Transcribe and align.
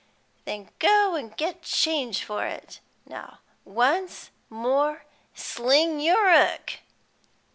"Then 0.45 0.69
go 0.79 1.15
an' 1.15 1.35
get 1.37 1.61
change 1.61 2.23
for 2.23 2.43
it. 2.47 2.79
Now, 3.05 3.41
once 3.65 4.31
more, 4.49 5.05
sling 5.35 5.99
yer 5.99 6.27
'ook." 6.31 6.79